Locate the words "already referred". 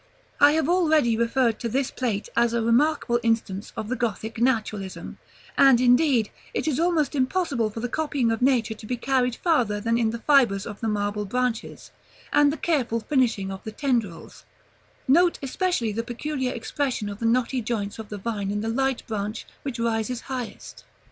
0.67-1.59